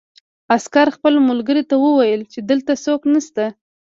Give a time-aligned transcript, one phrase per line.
[0.55, 3.45] عسکر خپل ملګري ته وویل چې دلته څوک نشته